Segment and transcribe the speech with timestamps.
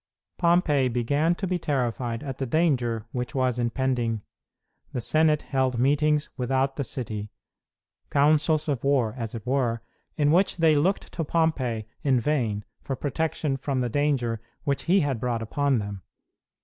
[0.39, 4.23] Pompey began to be terrified at the danger which was impending.
[4.93, 7.29] The Senate held meetings without the city
[8.09, 9.83] councils of war, as it were,
[10.17, 15.01] in which they looked to Pompey in vain for protection from the danger which he
[15.01, 16.01] had brought upon them.